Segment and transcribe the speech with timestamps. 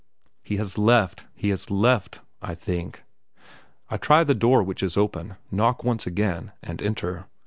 [0.41, 3.03] "He has left, he has left," I think.
[3.87, 7.27] I try the door which is open, knock once again, and enter.